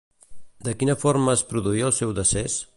[0.69, 2.61] De quina forma es va produir el seu decés?